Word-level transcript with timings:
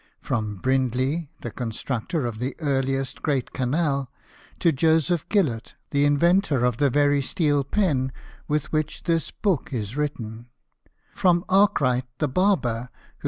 From 0.19 0.55
Brindley, 0.55 1.29
the 1.41 1.51
constructor 1.51 2.25
of 2.25 2.39
the 2.39 2.55
earliest 2.57 3.21
great 3.21 3.53
canal, 3.53 4.09
to 4.57 4.71
Joseph 4.71 5.29
Gillott, 5.29 5.75
the 5.91 6.05
in 6.05 6.17
ventor 6.17 6.65
of 6.65 6.77
the 6.77 6.89
very 6.89 7.21
steel 7.21 7.63
pen 7.63 8.11
with 8.47 8.71
which 8.73 9.03
this 9.03 9.29
book 9.29 9.71
is 9.71 9.95
written; 9.95 10.47
from 11.13 11.45
Arkwright 11.47 12.05
the 12.17 12.27
barber 12.27 12.49
who 12.49 12.57
60 12.57 12.67
BIOGRAPHIES 12.67 12.89
OF 12.89 12.89
WORKING 12.89 13.13
MEN. 13.13 13.19